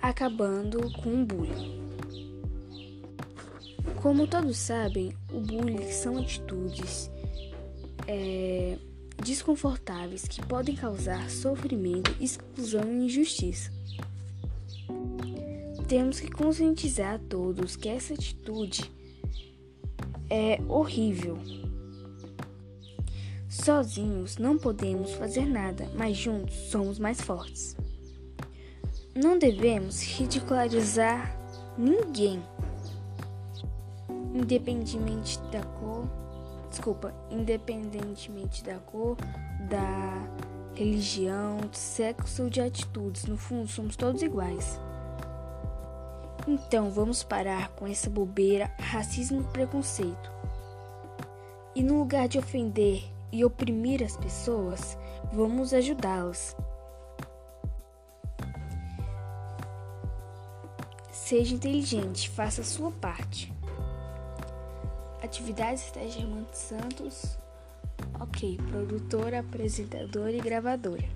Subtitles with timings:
[0.00, 1.80] acabando com o bullying.
[4.02, 7.10] Como todos sabem, o bullying são atitudes
[8.06, 8.78] é,
[9.22, 13.70] desconfortáveis que podem causar sofrimento, exclusão e injustiça.
[15.86, 18.90] Temos que conscientizar a todos que essa atitude
[20.30, 21.38] é horrível.
[23.48, 27.76] Sozinhos não podemos fazer nada, mas juntos somos mais fortes.
[29.14, 31.36] Não devemos ridicularizar
[31.76, 32.40] ninguém,
[34.32, 36.08] independentemente da cor,
[36.68, 39.16] desculpa, independentemente da cor,
[39.68, 40.28] da
[40.76, 43.24] religião, de sexo ou de atitudes.
[43.24, 44.78] No fundo, somos todos iguais.
[46.46, 50.30] Então, vamos parar com essa bobeira, racismo e preconceito.
[51.74, 53.02] E no lugar de ofender
[53.32, 54.96] e oprimir as pessoas,
[55.32, 56.56] vamos ajudá-las.
[61.12, 63.52] Seja inteligente, faça a sua parte.
[65.22, 67.36] Atividades da Germano Santos.
[68.20, 71.08] Ok, produtora, apresentadora e gravadora.